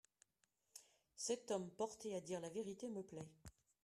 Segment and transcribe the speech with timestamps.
[1.15, 3.29] Cet homme, porté à dire la vérité, me plait.